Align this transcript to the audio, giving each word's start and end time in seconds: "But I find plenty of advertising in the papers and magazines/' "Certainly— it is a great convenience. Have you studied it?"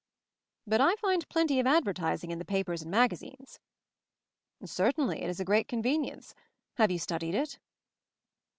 "But 0.65 0.81
I 0.81 0.95
find 0.95 1.29
plenty 1.29 1.59
of 1.59 1.67
advertising 1.67 2.31
in 2.31 2.39
the 2.39 2.43
papers 2.43 2.81
and 2.81 2.91
magazines/' 2.91 3.59
"Certainly— 4.65 5.21
it 5.21 5.29
is 5.29 5.39
a 5.39 5.45
great 5.45 5.67
convenience. 5.67 6.33
Have 6.77 6.89
you 6.89 6.97
studied 6.97 7.35
it?" 7.35 7.59